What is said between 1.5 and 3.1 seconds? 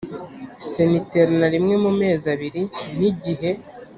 rimwe mu mezi abiri n